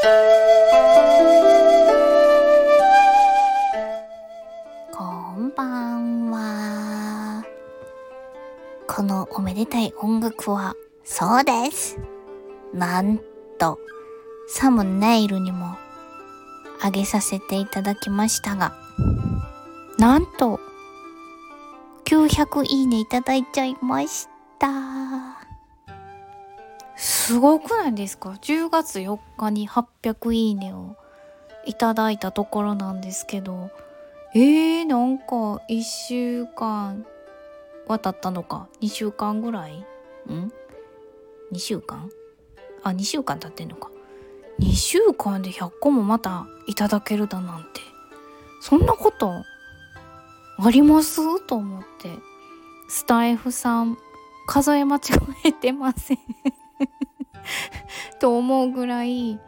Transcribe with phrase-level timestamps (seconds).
[0.00, 0.04] こ
[5.34, 5.64] んば
[5.96, 7.44] んは。
[8.86, 11.98] このおめでたい音楽は、そうです。
[12.72, 13.18] なん
[13.58, 13.80] と、
[14.46, 15.76] サムネイルにも
[16.80, 18.76] 上げさせていただきましたが、
[19.98, 20.60] なんと、
[22.04, 24.28] 900いいねいただいちゃいまし
[24.60, 24.97] た。
[27.28, 30.96] すごくないですか ?10 月4日に800いいねを
[31.66, 33.68] いただいたところなんですけど、
[34.34, 35.26] えー、なんか
[35.68, 37.04] 1週間
[37.86, 39.78] は経ったのか？2週間ぐらい？
[39.78, 39.84] ん
[41.52, 42.08] ?2 週間？
[42.82, 43.90] あ、2週間経ってんのか。
[44.60, 47.82] 2週間で100個もまたいただけるだなんて。
[48.62, 49.44] そんなこと
[50.58, 51.20] あります？
[51.46, 52.08] と思って。
[52.88, 53.98] スタイフさん
[54.46, 55.00] 数え間違
[55.44, 56.18] えてません
[58.20, 59.38] と思うぐらい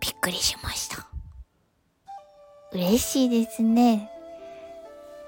[0.00, 1.06] びっくりしました。
[2.72, 4.10] 嬉しいですね。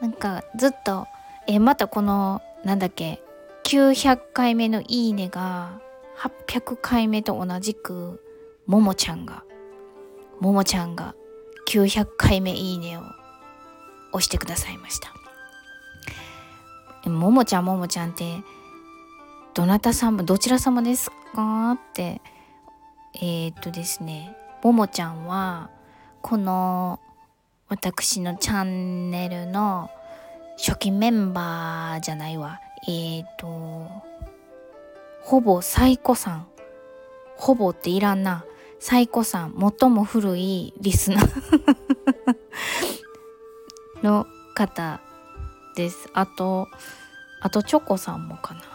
[0.00, 1.06] なんかずっと、
[1.46, 3.22] え、またこの、なんだっけ、
[3.64, 5.80] 900回目のいいねが、
[6.18, 8.22] 800回目と同じく、
[8.66, 9.44] ももちゃんが、
[10.40, 11.14] ももちゃんが
[11.68, 13.02] 900回目いいねを
[14.12, 15.12] 押してくださいました。
[17.10, 18.42] ももちゃんももちゃんって、
[19.55, 21.70] どなた様、どちら様ですか？
[21.72, 22.20] って、
[23.14, 25.70] えー、っとですね、ももちゃんは、
[26.22, 26.98] この
[27.69, 29.91] 私のチャンネルの
[30.56, 32.61] 初期メンバーじゃないわ。
[32.88, 33.46] えっ、と、
[35.22, 36.48] ほぼ最古さん。
[37.36, 38.44] ほぼっていらんな。
[38.80, 39.55] 最古さん。
[39.80, 42.36] 最も古いリスナー
[44.02, 45.00] の方
[45.77, 46.08] です。
[46.12, 46.66] あと、
[47.41, 48.73] あとチョコさんもかな。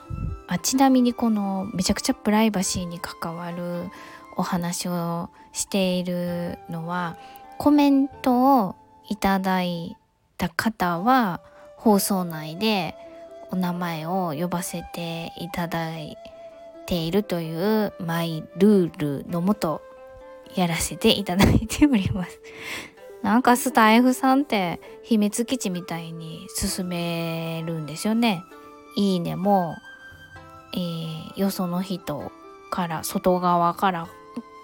[0.52, 3.92] あちなみにこのめちゃくちゃプライバシーに関わる
[4.36, 7.18] お話をしているのは
[7.60, 8.76] コメントを
[9.10, 9.96] いただい
[10.38, 11.42] た方は
[11.76, 12.96] 放送内で
[13.52, 16.18] お名前を呼ばせていただい
[16.88, 19.84] ているというマイルールのもと
[20.56, 22.40] やらせていただいております。
[23.22, 28.42] なんかスタイフさんって秘密基地みたいに進めるんですよね。
[28.96, 29.76] いいねも、
[30.74, 32.32] えー、よその人
[32.70, 34.08] から外側から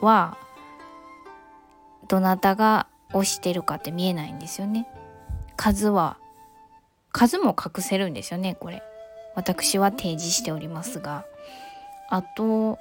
[0.01, 0.37] は
[2.07, 4.87] どなたが押してるかって見えないんですよね。
[5.55, 6.17] 数は
[7.11, 8.83] 数も隠せるんですよねこれ。
[9.35, 11.25] 私は提示しておりますが
[12.09, 12.77] あと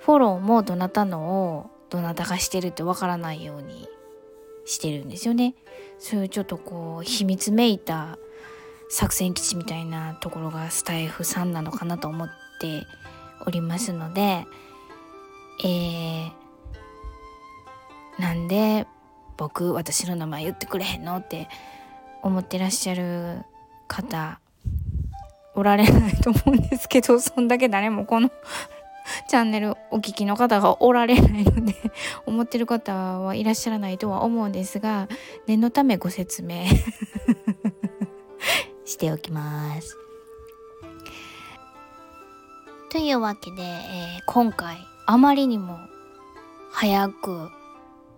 [0.00, 3.88] フォローもどなたのをどなたがしてるってわからないように
[4.64, 5.54] してるんですよね。
[5.98, 8.18] そういうちょっとこう秘密めいた
[8.92, 12.28] 作戦基地みたいなところがスタイフさんなのかなと思っ
[12.60, 12.86] て
[13.46, 14.46] おりますので
[15.64, 16.30] えー、
[18.20, 18.86] なんで
[19.38, 21.48] 僕私の名前言ってくれへんのって
[22.22, 23.38] 思ってらっしゃる
[23.88, 24.38] 方
[25.54, 28.30] おられないと思うんですけどそんだけ誰もこの
[29.26, 31.74] チャンネルお聞きの方がおられないので
[32.26, 35.08] 思ってる方はいらっしゃらないとは思うんですが
[35.46, 36.66] 念のためご説明。
[38.92, 39.96] しておきます。
[42.90, 44.76] というわけで、えー今回
[45.06, 45.78] あまりにも
[46.70, 47.48] 早く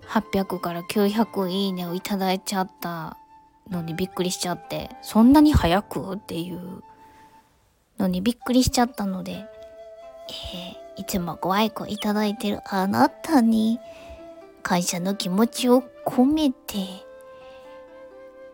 [0.06, 3.16] 800から900いいねをいただいちゃった
[3.70, 6.82] のにびっくりしちゃってそんなに早くっていう
[7.98, 13.80] のにびっくりしちゃったので、えーいつもご愛顧いただいてるあなたに
[14.62, 17.04] 感謝の気持ちを込めて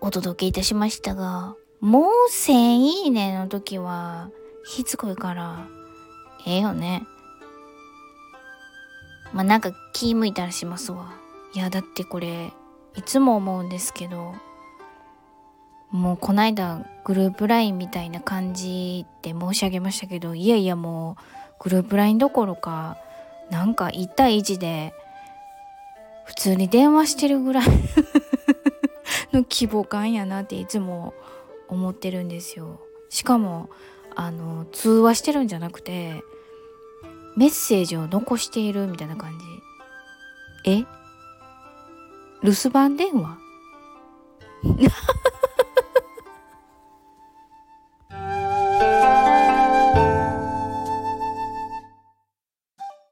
[0.00, 4.30] お届けいたしましたがもう1000いいねの時は
[4.64, 5.66] しつこいから
[6.46, 7.02] ええよね。
[9.32, 11.12] まあなんか気向いたらしますわ。
[11.54, 12.52] いやだってこれ
[12.96, 14.34] いつも思うんですけど
[15.91, 22.98] もうこないだグループ LINE みたいな感じって申し上げましたけどいやいやもうグループ LINE どころか
[23.50, 24.94] なんか1対1で
[26.24, 27.66] 普通に電話してるぐらい
[29.33, 31.15] の規模感やなっていつも思
[31.71, 32.81] 思ってるんですよ。
[33.09, 33.71] しかも
[34.15, 36.22] あの通話してるんじゃなくて
[37.37, 39.39] メッセージを残しているみたいな感
[40.65, 40.71] じ。
[40.71, 40.84] え？
[42.43, 43.39] 留守番電話？